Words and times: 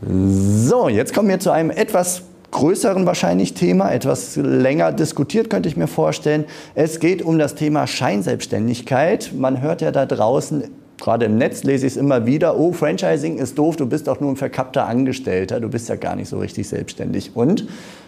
So, 0.00 0.88
jetzt 0.88 1.12
kommen 1.12 1.28
wir 1.28 1.40
zu 1.40 1.50
einem 1.50 1.70
etwas 1.70 2.22
größeren 2.52 3.04
wahrscheinlich 3.04 3.54
Thema, 3.54 3.90
etwas 3.90 4.36
länger 4.36 4.92
diskutiert, 4.92 5.50
könnte 5.50 5.68
ich 5.68 5.76
mir 5.76 5.88
vorstellen. 5.88 6.44
Es 6.76 7.00
geht 7.00 7.20
um 7.20 7.38
das 7.38 7.56
Thema 7.56 7.86
Scheinselbstständigkeit. 7.88 9.32
Man 9.36 9.60
hört 9.60 9.82
ja 9.82 9.90
da 9.90 10.06
draußen, 10.06 10.64
gerade 10.98 11.26
im 11.26 11.36
Netz 11.36 11.64
lese 11.64 11.86
ich 11.86 11.94
es 11.94 11.96
immer 11.96 12.26
wieder, 12.26 12.58
oh, 12.58 12.72
Franchising 12.72 13.38
ist 13.38 13.58
doof, 13.58 13.74
du 13.74 13.86
bist 13.86 14.06
doch 14.06 14.20
nur 14.20 14.30
ein 14.30 14.36
verkappter 14.36 14.86
Angestellter, 14.86 15.58
du 15.58 15.68
bist 15.68 15.88
ja 15.88 15.96
gar 15.96 16.14
nicht 16.14 16.28
so 16.28 16.38
richtig 16.38 16.68
selbstständig. 16.68 17.32
Und 17.34 17.66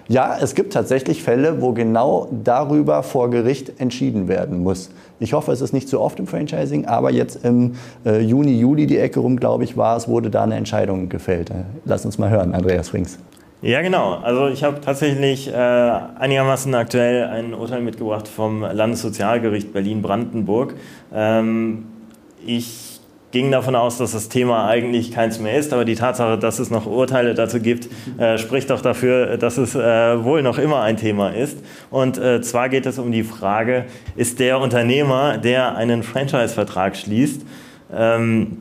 ja, 0.09 0.39
es 0.41 0.55
gibt 0.55 0.73
tatsächlich 0.73 1.25
Fälle, 1.25 1.61
wo 1.61 1.73
genau 1.73 2.29
darüber 2.45 3.03
vor 3.03 3.31
Gericht 3.31 3.81
entschieden 3.81 4.29
werden 4.29 4.63
muss. 4.63 4.91
Ich 5.21 5.35
hoffe, 5.35 5.53
es 5.53 5.61
ist 5.61 5.73
nicht 5.73 5.89
so 5.89 6.01
oft 6.01 6.19
im 6.19 6.27
Franchising, 6.27 6.87
aber 6.87 7.13
jetzt 7.13 7.45
im 7.45 7.75
äh, 8.07 8.21
Juni, 8.21 8.59
Juli, 8.59 8.87
die 8.87 8.99
Ecke 8.99 9.21
rum, 9.21 9.37
glaube 9.37 9.65
ich, 9.65 9.77
war 9.77 9.97
es, 9.97 10.09
wurde 10.09 10.31
da 10.31 10.43
eine 10.43 10.57
Entscheidung 10.57 11.11
gefällt. 11.11 11.53
Lass 11.85 12.07
uns 12.07 12.19
mal 12.19 12.31
hören, 12.31 12.55
Andreas 12.55 12.89
Frings. 12.89 13.19
Ja, 13.63 13.83
genau. 13.83 14.15
Also 14.15 14.49
ich 14.49 14.65
habe 14.65 14.81
tatsächlich 14.81 15.49
äh, 15.49 15.53
einigermaßen 15.55 16.75
aktuell 16.75 17.25
ein 17.25 17.53
Urteil 17.53 17.83
mitgebracht 17.83 18.27
vom 18.27 18.63
Landessozialgericht 18.63 19.75
Berlin-Brandenburg. 19.75 20.75
Ähm, 21.13 21.85
ich 22.47 23.00
ging 23.33 23.51
davon 23.51 23.77
aus, 23.77 23.99
dass 23.99 24.13
das 24.13 24.29
Thema 24.29 24.67
eigentlich 24.67 25.13
keins 25.13 25.39
mehr 25.39 25.57
ist, 25.57 25.73
aber 25.73 25.85
die 25.85 25.95
Tatsache, 25.95 26.39
dass 26.39 26.59
es 26.59 26.71
noch 26.71 26.87
Urteile 26.87 27.35
dazu 27.35 27.61
gibt, 27.61 27.89
äh, 28.19 28.39
spricht 28.39 28.71
doch 28.71 28.81
dafür, 28.81 29.37
dass 29.37 29.57
es 29.57 29.75
äh, 29.75 30.25
wohl 30.25 30.43
noch 30.43 30.59
immer 30.59 30.83
ein 30.83 30.97
Thema 30.97 31.31
ist. 31.31 31.59
Und 31.91 32.19
äh, 32.19 32.41
zwar 32.41 32.69
geht 32.69 32.87
es 32.87 32.99
um 32.99 33.13
die 33.13 33.23
Frage, 33.23 33.85
ist 34.17 34.41
der 34.41 34.59
Unternehmer, 34.59 35.39
der 35.39 35.77
einen 35.77 36.03
Franchise-Vertrag 36.03 36.97
schließt, 36.97 37.43
ähm, 37.95 38.59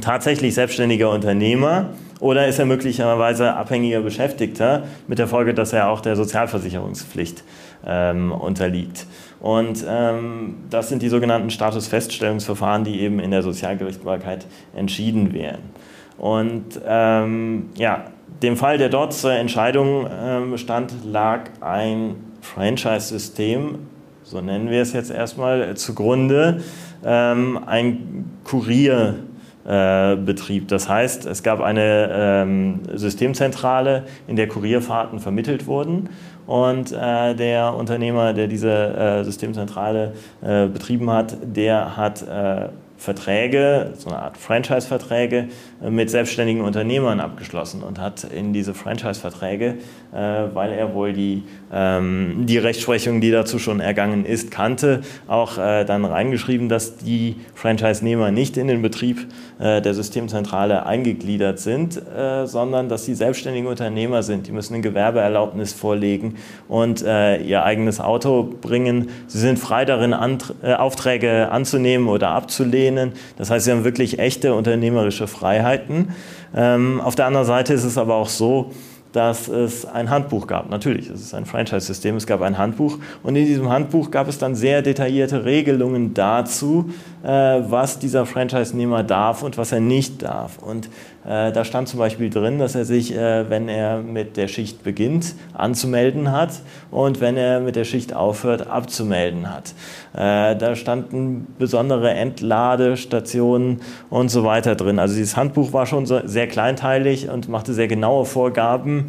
tatsächlich 0.00 0.54
selbstständiger 0.54 1.10
Unternehmer? 1.10 1.90
Oder 2.20 2.48
ist 2.48 2.58
er 2.58 2.66
möglicherweise 2.66 3.54
abhängiger 3.54 4.00
Beschäftigter 4.00 4.84
mit 5.06 5.18
der 5.18 5.28
Folge, 5.28 5.54
dass 5.54 5.72
er 5.72 5.88
auch 5.88 6.00
der 6.00 6.16
Sozialversicherungspflicht 6.16 7.44
ähm, 7.86 8.32
unterliegt? 8.32 9.06
Und 9.40 9.84
ähm, 9.88 10.56
das 10.68 10.88
sind 10.88 11.02
die 11.02 11.08
sogenannten 11.08 11.50
Statusfeststellungsverfahren, 11.50 12.84
die 12.84 13.00
eben 13.00 13.20
in 13.20 13.30
der 13.30 13.42
Sozialgerichtsbarkeit 13.42 14.46
entschieden 14.74 15.32
werden. 15.32 15.70
Und 16.18 16.80
ähm, 16.84 17.70
ja, 17.76 18.06
dem 18.42 18.56
Fall, 18.56 18.78
der 18.78 18.88
dort 18.88 19.14
zur 19.14 19.32
Entscheidung 19.32 20.08
ähm, 20.10 20.58
stand, 20.58 20.92
lag 21.04 21.50
ein 21.60 22.16
Franchise-System, 22.40 23.78
so 24.24 24.40
nennen 24.40 24.68
wir 24.68 24.82
es 24.82 24.92
jetzt 24.92 25.10
erstmal, 25.10 25.76
zugrunde, 25.76 26.62
ähm, 27.04 27.58
ein 27.66 28.30
Kurier. 28.44 29.20
Äh, 29.68 30.16
Betrieb. 30.16 30.68
Das 30.68 30.88
heißt, 30.88 31.26
es 31.26 31.42
gab 31.42 31.60
eine 31.60 32.08
ähm, 32.10 32.80
Systemzentrale, 32.94 34.04
in 34.26 34.34
der 34.36 34.48
Kurierfahrten 34.48 35.18
vermittelt 35.18 35.66
wurden. 35.66 36.08
Und 36.46 36.90
äh, 36.90 37.34
der 37.34 37.74
Unternehmer, 37.74 38.32
der 38.32 38.46
diese 38.46 38.70
äh, 38.70 39.24
Systemzentrale 39.24 40.14
äh, 40.40 40.68
betrieben 40.68 41.10
hat, 41.10 41.36
der 41.42 41.98
hat 41.98 42.22
äh, 42.22 42.70
Verträge, 42.98 43.92
so 43.96 44.10
eine 44.10 44.18
Art 44.18 44.36
Franchise-Verträge 44.36 45.48
äh, 45.82 45.90
mit 45.90 46.10
selbstständigen 46.10 46.62
Unternehmern 46.62 47.20
abgeschlossen 47.20 47.84
und 47.84 48.00
hat 48.00 48.24
in 48.24 48.52
diese 48.52 48.74
Franchise-Verträge, 48.74 49.76
äh, 50.12 50.16
weil 50.52 50.72
er 50.72 50.94
wohl 50.94 51.12
die, 51.12 51.44
ähm, 51.72 52.44
die 52.46 52.58
Rechtsprechung, 52.58 53.20
die 53.20 53.30
dazu 53.30 53.60
schon 53.60 53.78
ergangen 53.78 54.26
ist, 54.26 54.50
kannte, 54.50 55.02
auch 55.28 55.58
äh, 55.58 55.84
dann 55.84 56.04
reingeschrieben, 56.04 56.68
dass 56.68 56.96
die 56.96 57.36
Franchise-Nehmer 57.54 58.32
nicht 58.32 58.56
in 58.56 58.66
den 58.66 58.82
Betrieb 58.82 59.26
der 59.60 59.92
Systemzentrale 59.92 60.86
eingegliedert 60.86 61.58
sind, 61.58 62.00
sondern 62.44 62.88
dass 62.88 63.04
sie 63.04 63.14
selbstständige 63.14 63.68
Unternehmer 63.68 64.22
sind. 64.22 64.46
Die 64.46 64.52
müssen 64.52 64.74
eine 64.74 64.82
Gewerbeerlaubnis 64.84 65.72
vorlegen 65.72 66.36
und 66.68 67.02
ihr 67.02 67.64
eigenes 67.64 67.98
Auto 68.00 68.44
bringen. 68.60 69.10
Sie 69.26 69.38
sind 69.38 69.58
frei 69.58 69.84
darin, 69.84 70.14
Aufträge 70.14 71.50
anzunehmen 71.50 72.06
oder 72.06 72.28
abzulehnen 72.28 72.87
ablehnen. 72.88 73.12
Das 73.36 73.50
heißt, 73.50 73.66
sie 73.66 73.72
haben 73.72 73.84
wirklich 73.84 74.18
echte 74.18 74.54
unternehmerische 74.54 75.26
Freiheiten. 75.26 76.08
Ähm, 76.54 77.00
auf 77.00 77.14
der 77.14 77.26
anderen 77.26 77.46
Seite 77.46 77.74
ist 77.74 77.84
es 77.84 77.98
aber 77.98 78.14
auch 78.14 78.28
so, 78.28 78.70
dass 79.12 79.48
es 79.48 79.86
ein 79.86 80.10
Handbuch 80.10 80.46
gab. 80.46 80.68
Natürlich, 80.68 81.08
es 81.08 81.22
ist 81.22 81.34
ein 81.34 81.46
Franchise-System, 81.46 82.16
es 82.16 82.26
gab 82.26 82.42
ein 82.42 82.58
Handbuch 82.58 82.98
und 83.22 83.36
in 83.36 83.46
diesem 83.46 83.70
Handbuch 83.70 84.10
gab 84.10 84.28
es 84.28 84.36
dann 84.36 84.54
sehr 84.54 84.82
detaillierte 84.82 85.46
Regelungen 85.46 86.12
dazu, 86.12 86.90
äh, 87.22 87.28
was 87.28 87.98
dieser 87.98 88.26
Franchise-Nehmer 88.26 89.02
darf 89.04 89.42
und 89.42 89.56
was 89.56 89.72
er 89.72 89.80
nicht 89.80 90.22
darf. 90.22 90.58
Und 90.58 90.90
da 91.28 91.62
stand 91.62 91.88
zum 91.88 91.98
Beispiel 91.98 92.30
drin, 92.30 92.58
dass 92.58 92.74
er 92.74 92.86
sich, 92.86 93.14
äh, 93.14 93.50
wenn 93.50 93.68
er 93.68 93.98
mit 93.98 94.38
der 94.38 94.48
Schicht 94.48 94.82
beginnt, 94.82 95.34
anzumelden 95.52 96.32
hat 96.32 96.52
und 96.90 97.20
wenn 97.20 97.36
er 97.36 97.60
mit 97.60 97.76
der 97.76 97.84
Schicht 97.84 98.14
aufhört, 98.14 98.66
abzumelden 98.66 99.52
hat. 99.52 99.74
Da 100.14 100.74
standen 100.74 101.46
besondere 101.58 102.10
Entladestationen 102.10 103.82
und 104.08 104.30
so 104.30 104.42
weiter 104.42 104.74
drin. 104.74 104.98
Also 104.98 105.14
dieses 105.14 105.36
Handbuch 105.36 105.72
war 105.72 105.86
schon 105.86 106.06
sehr 106.06 106.46
kleinteilig 106.46 107.28
und 107.28 107.48
machte 107.48 107.74
sehr 107.74 107.88
genaue 107.88 108.24
Vorgaben 108.24 109.08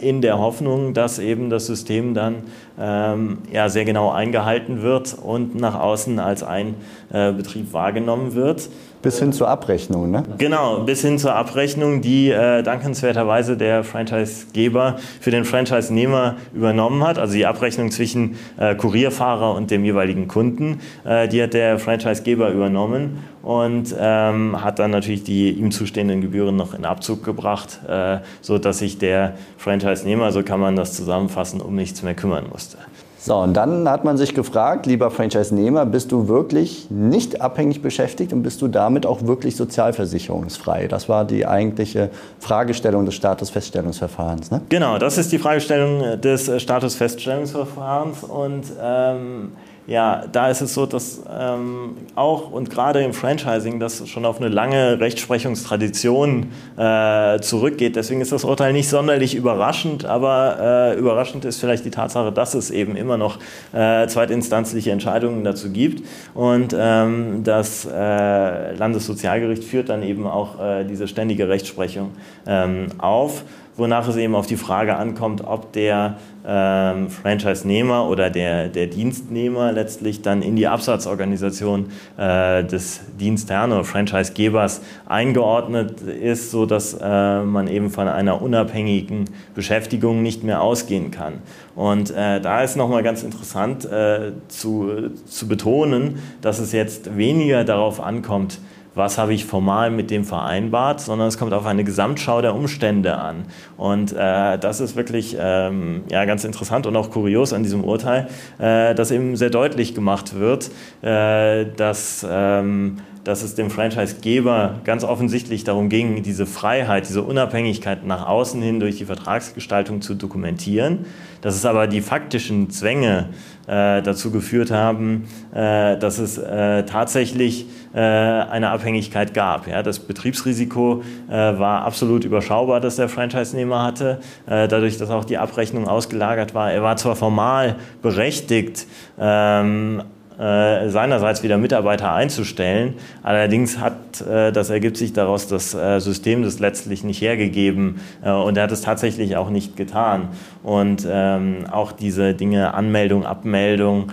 in 0.00 0.22
der 0.22 0.38
Hoffnung, 0.38 0.94
dass 0.94 1.18
eben 1.18 1.50
das 1.50 1.66
System 1.66 2.14
dann 2.14 2.44
ähm, 2.80 3.38
ja, 3.52 3.68
sehr 3.68 3.84
genau 3.84 4.10
eingehalten 4.10 4.82
wird 4.82 5.16
und 5.22 5.54
nach 5.54 5.78
außen 5.78 6.18
als 6.18 6.42
ein 6.42 6.74
Betrieb 7.10 7.72
wahrgenommen 7.72 8.34
wird. 8.34 8.68
Bis 9.02 9.18
hin 9.18 9.32
zur 9.32 9.48
Abrechnung, 9.48 10.10
ne? 10.10 10.22
Genau, 10.38 10.80
bis 10.80 11.02
hin 11.02 11.18
zur 11.18 11.34
Abrechnung, 11.34 12.00
die 12.00 12.30
äh, 12.30 12.62
dankenswerterweise 12.62 13.56
der 13.56 13.84
Franchisegeber 13.84 14.96
für 15.20 15.30
den 15.30 15.44
Franchise-Nehmer 15.44 16.36
übernommen 16.54 17.04
hat. 17.04 17.18
Also 17.18 17.34
die 17.34 17.46
Abrechnung 17.46 17.90
zwischen 17.90 18.36
äh, 18.58 18.74
Kurierfahrer 18.74 19.54
und 19.54 19.70
dem 19.70 19.84
jeweiligen 19.84 20.28
Kunden, 20.28 20.80
äh, 21.04 21.28
die 21.28 21.42
hat 21.42 21.54
der 21.54 21.78
Franchisegeber 21.78 22.50
übernommen 22.50 23.18
und 23.42 23.94
ähm, 23.96 24.64
hat 24.64 24.80
dann 24.80 24.90
natürlich 24.90 25.22
die 25.22 25.50
ihm 25.50 25.70
zustehenden 25.70 26.20
Gebühren 26.20 26.56
noch 26.56 26.74
in 26.74 26.84
Abzug 26.84 27.22
gebracht, 27.22 27.80
äh, 27.88 28.18
sodass 28.40 28.78
sich 28.78 28.98
der 28.98 29.34
Franchise-Nehmer, 29.58 30.32
so 30.32 30.42
kann 30.42 30.58
man 30.58 30.74
das 30.74 30.94
zusammenfassen, 30.94 31.60
um 31.60 31.76
nichts 31.76 32.02
mehr 32.02 32.14
kümmern 32.14 32.46
musste. 32.50 32.78
So, 33.26 33.38
und 33.38 33.54
dann 33.54 33.88
hat 33.88 34.04
man 34.04 34.16
sich 34.16 34.36
gefragt, 34.36 34.86
lieber 34.86 35.10
Franchise-Nehmer, 35.10 35.84
bist 35.84 36.12
du 36.12 36.28
wirklich 36.28 36.86
nicht 36.90 37.40
abhängig 37.40 37.82
beschäftigt 37.82 38.32
und 38.32 38.44
bist 38.44 38.62
du 38.62 38.68
damit 38.68 39.04
auch 39.04 39.26
wirklich 39.26 39.56
sozialversicherungsfrei? 39.56 40.86
Das 40.86 41.08
war 41.08 41.24
die 41.24 41.44
eigentliche 41.44 42.10
Fragestellung 42.38 43.04
des 43.04 43.16
Statusfeststellungsverfahrens. 43.16 44.52
Ne? 44.52 44.60
Genau, 44.68 44.98
das 44.98 45.18
ist 45.18 45.32
die 45.32 45.38
Fragestellung 45.38 46.20
des 46.20 46.62
Statusfeststellungsverfahrens 46.62 48.22
und 48.22 48.62
ähm, 48.80 49.50
ja, 49.86 50.24
da 50.32 50.50
ist 50.50 50.62
es 50.62 50.74
so, 50.74 50.84
dass 50.84 51.22
ähm, 51.30 51.96
auch 52.16 52.50
und 52.50 52.70
gerade 52.70 53.02
im 53.02 53.12
Franchising 53.12 53.78
das 53.78 54.08
schon 54.08 54.24
auf 54.24 54.40
eine 54.40 54.48
lange 54.48 54.98
Rechtsprechungstradition 54.98 56.50
äh, 56.76 57.38
zurückgeht. 57.40 57.94
Deswegen 57.94 58.20
ist 58.20 58.32
das 58.32 58.44
Urteil 58.44 58.72
nicht 58.72 58.88
sonderlich 58.88 59.36
überraschend, 59.36 60.04
aber 60.04 60.94
äh, 60.94 60.98
überraschend 60.98 61.44
ist 61.44 61.60
vielleicht 61.60 61.84
die 61.84 61.90
Tatsache, 61.90 62.32
dass 62.32 62.54
es 62.54 62.70
eben 62.70 62.96
immer 62.96 63.16
noch 63.16 63.38
äh, 63.72 64.08
zweitinstanzliche 64.08 64.90
Entscheidungen 64.90 65.44
dazu 65.44 65.70
gibt. 65.70 66.04
Und 66.34 66.74
ähm, 66.76 67.44
das 67.44 67.86
äh, 67.86 68.72
Landessozialgericht 68.74 69.62
führt 69.62 69.88
dann 69.88 70.02
eben 70.02 70.26
auch 70.26 70.60
äh, 70.60 70.84
diese 70.84 71.06
ständige 71.06 71.48
Rechtsprechung 71.48 72.10
ähm, 72.46 72.88
auf 72.98 73.44
wonach 73.76 74.08
es 74.08 74.16
eben 74.16 74.34
auf 74.34 74.46
die 74.46 74.56
Frage 74.56 74.96
ankommt, 74.96 75.42
ob 75.44 75.72
der 75.72 76.16
ähm, 76.46 77.10
Franchise-Nehmer 77.10 78.08
oder 78.08 78.30
der, 78.30 78.68
der 78.68 78.86
Dienstnehmer 78.86 79.72
letztlich 79.72 80.22
dann 80.22 80.42
in 80.42 80.56
die 80.56 80.68
Absatzorganisation 80.68 81.90
äh, 82.16 82.64
des 82.64 83.00
Dienstherrn 83.18 83.72
oder 83.72 83.84
Franchise-Gebers 83.84 84.80
eingeordnet 85.06 86.00
ist, 86.02 86.50
sodass 86.52 86.94
äh, 86.94 87.42
man 87.42 87.68
eben 87.68 87.90
von 87.90 88.08
einer 88.08 88.40
unabhängigen 88.40 89.24
Beschäftigung 89.54 90.22
nicht 90.22 90.44
mehr 90.44 90.62
ausgehen 90.62 91.10
kann. 91.10 91.34
Und 91.74 92.10
äh, 92.10 92.40
da 92.40 92.62
ist 92.62 92.76
nochmal 92.76 93.02
ganz 93.02 93.22
interessant 93.22 93.84
äh, 93.84 94.32
zu, 94.48 95.10
zu 95.26 95.48
betonen, 95.48 96.20
dass 96.40 96.60
es 96.60 96.72
jetzt 96.72 97.16
weniger 97.16 97.64
darauf 97.64 98.00
ankommt, 98.00 98.60
was 98.96 99.18
habe 99.18 99.34
ich 99.34 99.44
formal 99.44 99.90
mit 99.90 100.10
dem 100.10 100.24
vereinbart, 100.24 101.00
sondern 101.00 101.28
es 101.28 101.38
kommt 101.38 101.52
auf 101.52 101.66
eine 101.66 101.84
Gesamtschau 101.84 102.40
der 102.40 102.54
Umstände 102.54 103.18
an. 103.18 103.44
Und 103.76 104.12
äh, 104.12 104.58
das 104.58 104.80
ist 104.80 104.96
wirklich 104.96 105.36
ähm, 105.38 106.04
ja, 106.10 106.24
ganz 106.24 106.44
interessant 106.44 106.86
und 106.86 106.96
auch 106.96 107.10
kurios 107.10 107.52
an 107.52 107.62
diesem 107.62 107.84
Urteil, 107.84 108.28
äh, 108.58 108.94
dass 108.94 109.10
eben 109.10 109.36
sehr 109.36 109.50
deutlich 109.50 109.94
gemacht 109.94 110.34
wird, 110.34 110.70
äh, 111.02 111.66
dass 111.76 112.26
ähm, 112.28 112.98
dass 113.26 113.42
es 113.42 113.56
dem 113.56 113.70
Franchisegeber 113.70 114.78
ganz 114.84 115.02
offensichtlich 115.02 115.64
darum 115.64 115.88
ging, 115.88 116.22
diese 116.22 116.46
Freiheit, 116.46 117.08
diese 117.08 117.24
Unabhängigkeit 117.24 118.06
nach 118.06 118.24
außen 118.24 118.62
hin 118.62 118.78
durch 118.78 118.98
die 118.98 119.04
Vertragsgestaltung 119.04 120.00
zu 120.00 120.14
dokumentieren, 120.14 121.06
dass 121.40 121.56
es 121.56 121.66
aber 121.66 121.88
die 121.88 122.02
faktischen 122.02 122.70
Zwänge 122.70 123.30
äh, 123.66 124.00
dazu 124.00 124.30
geführt 124.30 124.70
haben, 124.70 125.24
äh, 125.52 125.98
dass 125.98 126.20
es 126.20 126.38
äh, 126.38 126.84
tatsächlich 126.84 127.66
äh, 127.94 127.98
eine 127.98 128.70
Abhängigkeit 128.70 129.34
gab. 129.34 129.66
Ja, 129.66 129.82
das 129.82 129.98
Betriebsrisiko 129.98 131.02
äh, 131.28 131.32
war 131.32 131.82
absolut 131.82 132.24
überschaubar, 132.24 132.78
das 132.78 132.94
der 132.94 133.08
Franchise-Nehmer 133.08 133.82
hatte, 133.82 134.20
äh, 134.46 134.68
dadurch, 134.68 134.98
dass 134.98 135.10
auch 135.10 135.24
die 135.24 135.38
Abrechnung 135.38 135.88
ausgelagert 135.88 136.54
war. 136.54 136.70
Er 136.70 136.84
war 136.84 136.96
zwar 136.96 137.16
formal 137.16 137.74
berechtigt, 138.02 138.86
ähm, 139.18 140.04
äh, 140.38 140.88
seinerseits 140.88 141.42
wieder 141.42 141.58
Mitarbeiter 141.58 142.12
einzustellen. 142.12 142.94
Allerdings 143.22 143.78
hat, 143.78 143.94
äh, 144.20 144.52
das 144.52 144.70
ergibt 144.70 144.96
sich 144.96 145.12
daraus, 145.12 145.46
das 145.48 145.74
äh, 145.74 146.00
System 146.00 146.42
das 146.42 146.58
letztlich 146.58 147.04
nicht 147.04 147.20
hergegeben 147.20 148.00
äh, 148.22 148.30
und 148.30 148.56
er 148.56 148.64
hat 148.64 148.72
es 148.72 148.80
tatsächlich 148.80 149.36
auch 149.36 149.50
nicht 149.50 149.76
getan. 149.76 150.28
Und 150.62 151.06
ähm, 151.08 151.66
auch 151.70 151.92
diese 151.92 152.34
Dinge 152.34 152.74
Anmeldung, 152.74 153.24
Abmeldung 153.24 154.10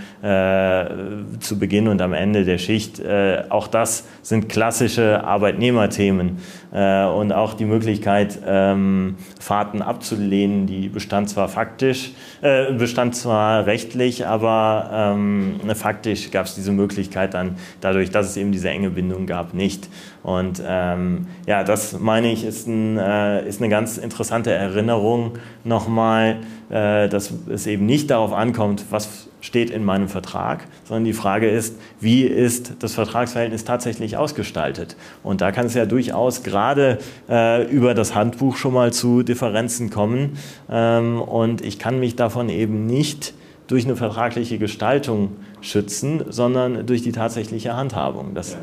zu 1.40 1.60
Beginn 1.60 1.88
und 1.88 2.01
am 2.01 2.13
Ende 2.13 2.45
der 2.45 2.57
Schicht, 2.57 3.01
auch 3.50 3.68
das 3.68 4.06
sind 4.22 4.48
klassische 4.48 5.24
Arbeitnehmerthemen 5.24 6.38
und 6.72 7.34
auch 7.34 7.56
die 7.56 7.66
Möglichkeit, 7.66 8.40
ähm, 8.45 9.16
Fahrten 9.40 9.81
abzulehnen, 9.81 10.66
die 10.68 10.90
bestand 10.90 11.30
zwar 11.30 11.50
faktisch, 11.50 12.12
bestand 12.42 13.16
zwar 13.16 13.66
rechtlich, 13.66 14.25
aber 14.28 14.90
ähm, 14.94 15.60
faktisch 15.75 16.31
gab 16.31 16.45
es 16.45 16.56
diese 16.56 16.72
Möglichkeit 16.72 17.34
dann 17.34 17.57
dadurch, 17.81 18.12
dass 18.12 18.28
es 18.28 18.38
eben 18.38 18.51
diese 18.51 18.69
enge 18.69 18.90
Bindung 18.90 19.25
gab, 19.25 19.54
nicht. 19.54 19.88
Und 20.24 20.62
ähm, 20.66 21.28
ja, 21.45 21.63
das 21.63 22.00
meine 22.00 22.31
ich, 22.31 22.45
ist, 22.45 22.68
ein, 22.68 22.98
äh, 22.98 23.48
ist 23.48 23.62
eine 23.62 23.69
ganz 23.69 23.98
interessante 23.98 24.51
Erinnerung 24.51 25.34
nochmal, 25.63 26.38
äh, 26.69 27.10
dass 27.10 27.34
es 27.50 27.68
eben 27.68 27.86
nicht 27.86 28.10
darauf 28.10 28.34
ankommt, 28.34 28.86
was 28.90 29.28
steht 29.42 29.69
in 29.69 29.84
meinem 29.84 30.07
Vertrag, 30.07 30.66
sondern 30.86 31.04
die 31.04 31.13
Frage 31.13 31.50
ist, 31.50 31.78
wie 32.00 32.24
ist 32.24 32.75
das 32.80 32.94
Vertragsverhältnis 32.94 33.66
tatsächlich 33.66 34.16
ausgestaltet? 34.16 34.95
Und 35.22 35.42
da 35.42 35.51
kann 35.51 35.66
es 35.66 35.74
ja 35.74 35.86
durchaus 35.86 36.44
gerade 36.44 37.00
äh, 37.30 37.66
über 37.69 37.94
das 37.94 38.16
Handbuch 38.16 38.56
schon 38.56 38.74
mal 38.74 38.94
zu 38.94 39.22
Differenzen 39.22 39.90
kommen. 39.90 40.38
Ähm, 40.69 41.22
und 41.22 41.60
ich 41.62 41.78
kann 41.78 42.00
mich 42.00 42.16
davon 42.16 42.48
eben 42.48 42.86
nicht 42.86 43.34
durch 43.68 43.86
eine 43.86 43.98
vertragliche 43.98 44.57
Gestaltung 44.57 45.36
schützen, 45.60 46.24
sondern 46.30 46.86
durch 46.86 47.01
die 47.01 47.12
tatsächliche 47.12 47.75
Handhabung. 47.75 48.34
Das 48.36 48.57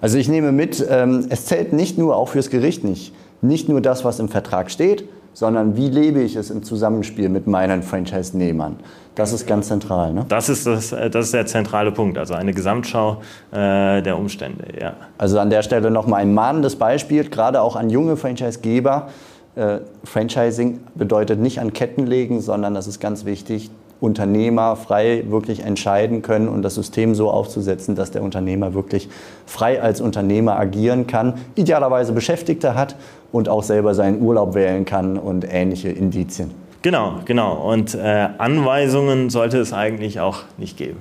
also 0.00 0.18
ich 0.18 0.28
nehme 0.28 0.52
mit, 0.52 0.84
ähm, 0.88 1.26
es 1.28 1.46
zählt 1.46 1.72
nicht 1.72 1.98
nur 1.98 2.16
auch 2.16 2.28
fürs 2.28 2.50
Gericht 2.50 2.84
nicht, 2.84 3.14
nicht 3.42 3.68
nur 3.68 3.80
das, 3.80 4.04
was 4.04 4.18
im 4.18 4.28
Vertrag 4.28 4.70
steht, 4.70 5.08
sondern 5.36 5.76
wie 5.76 5.90
lebe 5.90 6.22
ich 6.22 6.34
es 6.34 6.50
im 6.50 6.62
Zusammenspiel 6.62 7.28
mit 7.28 7.46
meinen 7.46 7.82
Franchise-Nehmern. 7.82 8.76
Das 9.14 9.34
ist 9.34 9.46
ganz 9.46 9.68
zentral. 9.68 10.14
Ne? 10.14 10.24
Das, 10.28 10.48
ist 10.48 10.66
das, 10.66 10.92
äh, 10.92 11.10
das 11.10 11.26
ist 11.26 11.34
der 11.34 11.44
zentrale 11.44 11.92
Punkt, 11.92 12.16
also 12.16 12.32
eine 12.32 12.54
Gesamtschau 12.54 13.18
äh, 13.52 14.00
der 14.00 14.16
Umstände. 14.18 14.64
Ja. 14.80 14.94
Also 15.18 15.38
an 15.38 15.50
der 15.50 15.62
Stelle 15.62 15.90
nochmal 15.90 16.22
ein 16.22 16.32
mahnendes 16.32 16.76
Beispiel, 16.76 17.28
gerade 17.28 17.60
auch 17.60 17.76
an 17.76 17.90
junge 17.90 18.16
Franchise-Geber. 18.16 19.08
Äh, 19.56 19.80
Franchising 20.04 20.80
bedeutet 20.94 21.38
nicht 21.38 21.60
an 21.60 21.74
Ketten 21.74 22.06
legen, 22.06 22.40
sondern 22.40 22.72
das 22.72 22.86
ist 22.86 22.98
ganz 22.98 23.26
wichtig, 23.26 23.70
Unternehmer 24.00 24.76
frei 24.76 25.24
wirklich 25.28 25.60
entscheiden 25.64 26.22
können 26.22 26.48
und 26.48 26.62
das 26.62 26.74
System 26.74 27.14
so 27.14 27.30
aufzusetzen, 27.30 27.94
dass 27.94 28.10
der 28.10 28.22
Unternehmer 28.22 28.74
wirklich 28.74 29.08
frei 29.46 29.80
als 29.80 30.00
Unternehmer 30.00 30.58
agieren 30.58 31.06
kann, 31.06 31.34
idealerweise 31.54 32.12
Beschäftigte 32.12 32.74
hat 32.74 32.96
und 33.32 33.48
auch 33.48 33.62
selber 33.62 33.94
seinen 33.94 34.20
Urlaub 34.20 34.54
wählen 34.54 34.84
kann 34.84 35.16
und 35.16 35.46
ähnliche 35.50 35.88
Indizien. 35.88 36.50
Genau, 36.82 37.14
genau. 37.24 37.68
Und 37.68 37.94
äh, 37.94 38.28
Anweisungen 38.38 39.30
sollte 39.30 39.58
es 39.58 39.72
eigentlich 39.72 40.20
auch 40.20 40.42
nicht 40.58 40.76
geben. 40.76 40.98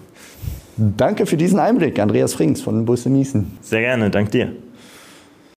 Danke 0.77 1.25
für 1.25 1.37
diesen 1.37 1.59
Einblick, 1.59 1.99
Andreas 1.99 2.33
Frings 2.33 2.61
von 2.61 2.85
Busse 2.85 3.09
Miesen. 3.09 3.57
Sehr 3.61 3.81
gerne, 3.81 4.09
dank 4.09 4.31
dir. 4.31 4.51